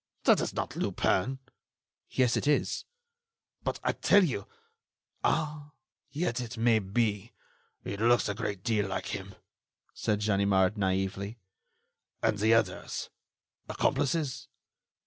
[0.23, 1.37] "That is not Lupin."
[2.09, 2.85] "Yes, it is."
[3.63, 4.47] "But I tell you....
[5.23, 5.73] Ah!
[6.09, 7.33] yet, it may be.
[7.83, 9.35] It looks a great deal like him,"
[9.93, 11.37] said Ganimard, naively.
[12.23, 14.47] "And the others—accomplices?"